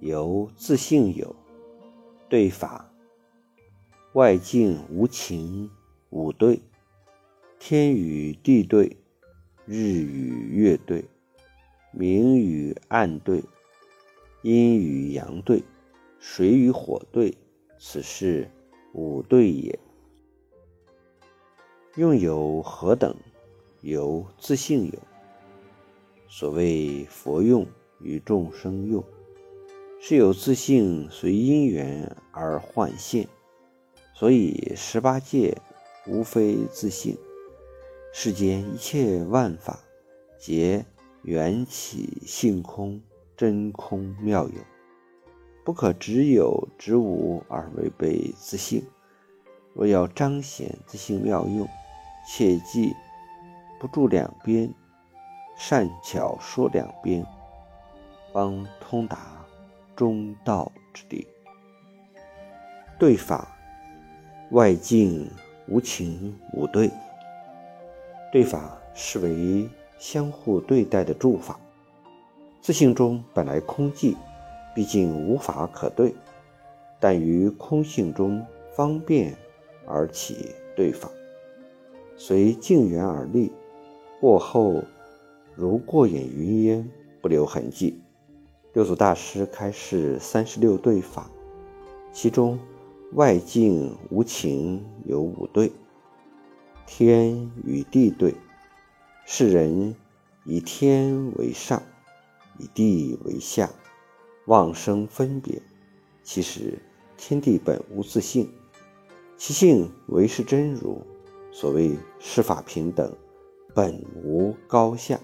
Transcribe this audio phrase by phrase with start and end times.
[0.00, 1.36] 由自性有，
[2.28, 2.90] 对法，
[4.14, 5.70] 外境无情
[6.08, 6.58] 五对，
[7.58, 8.96] 天与地对，
[9.66, 11.04] 日与月对，
[11.92, 13.42] 明与暗对，
[14.42, 15.62] 阴与阳对，
[16.18, 17.36] 水与火对，
[17.78, 18.50] 此是
[18.94, 19.78] 五对也。
[21.96, 23.14] 用有何等？
[23.82, 24.98] 由自性有，
[26.28, 27.66] 所谓佛用
[28.00, 29.02] 与众生用，
[30.02, 33.28] 是有自性随因缘而幻现，
[34.14, 35.54] 所以十八界
[36.06, 37.18] 无非自性，
[38.10, 39.78] 世间一切万法
[40.38, 40.86] 皆
[41.22, 42.98] 缘起性空
[43.36, 44.54] 真空妙有，
[45.66, 48.82] 不可只有只无而违背自性。
[49.74, 51.68] 若要彰显自性妙用，
[52.26, 52.94] 切记。
[53.78, 54.74] 不住两边，
[55.56, 57.24] 善巧说两边，
[58.32, 59.39] 方通达
[60.00, 61.26] 中道之地。
[62.98, 63.54] 对法，
[64.52, 65.30] 外境
[65.68, 66.90] 无情无对。
[68.32, 71.60] 对法是为相互对待的诸法。
[72.62, 74.16] 自性中本来空寂，
[74.74, 76.14] 毕竟无法可对，
[76.98, 78.42] 但于空性中
[78.74, 79.36] 方便
[79.86, 81.10] 而起对法，
[82.16, 83.52] 随境缘而立。
[84.18, 84.82] 过后
[85.54, 86.90] 如过眼云烟，
[87.20, 88.00] 不留痕迹。
[88.72, 91.28] 六祖大师开示三十六对法，
[92.12, 92.56] 其中
[93.14, 95.72] 外境无情有五对：
[96.86, 98.32] 天与地对。
[99.26, 99.94] 世人
[100.44, 101.82] 以天为上，
[102.58, 103.68] 以地为下，
[104.46, 105.60] 妄生分别。
[106.22, 106.78] 其实
[107.16, 108.48] 天地本无自性，
[109.36, 111.02] 其性唯是真如。
[111.50, 113.12] 所谓世法平等。
[113.74, 115.18] 本无高下，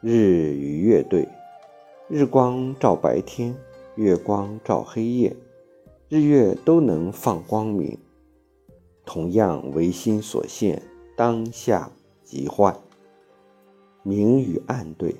[0.00, 1.26] 日与月对，
[2.12, 3.54] 日光照白天，
[3.94, 5.36] 月光照黑夜，
[6.08, 7.96] 日月都能放光明。
[9.06, 10.82] 同样唯心所现，
[11.16, 11.88] 当下
[12.24, 12.76] 即幻。
[14.02, 15.14] 明与暗对，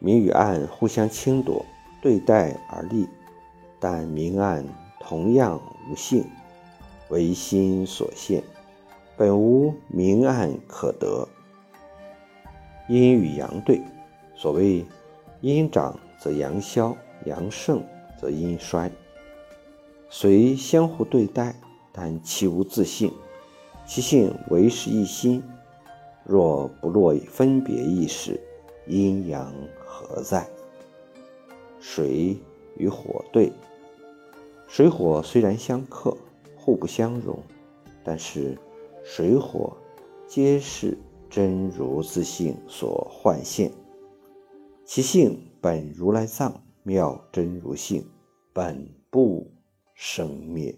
[0.00, 1.64] 明与暗互相倾夺，
[2.02, 3.06] 对待而立，
[3.78, 4.66] 但明暗
[4.98, 6.24] 同样无性，
[7.10, 8.42] 唯心所现。
[9.16, 11.28] 本无明暗可得，
[12.88, 13.80] 阴与阳对，
[14.34, 14.84] 所谓
[15.40, 17.82] 阴长则阳消，阳盛
[18.20, 18.90] 则阴衰，
[20.08, 21.54] 虽相互对待，
[21.92, 23.12] 但其无自性，
[23.86, 25.42] 其性唯是一心。
[26.24, 28.40] 若不落分别意识，
[28.86, 29.52] 阴阳
[29.84, 30.48] 何在？
[31.80, 32.36] 水
[32.76, 33.52] 与火对，
[34.68, 36.16] 水火虽然相克，
[36.56, 37.38] 互不相容，
[38.04, 38.56] 但是。
[39.02, 39.74] 水火
[40.28, 40.96] 皆是
[41.30, 43.72] 真如自性所幻现，
[44.92, 48.04] 其性本如来藏妙真如性，
[48.52, 49.48] 本不
[49.94, 50.76] 生灭。